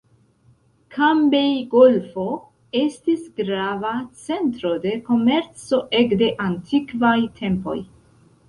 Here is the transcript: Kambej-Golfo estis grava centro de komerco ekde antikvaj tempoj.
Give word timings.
Kambej-Golfo 0.95 2.25
estis 2.79 3.21
grava 3.41 3.91
centro 4.23 4.73
de 4.87 4.97
komerco 5.11 5.83
ekde 6.03 6.35
antikvaj 6.51 7.17
tempoj. 7.43 7.81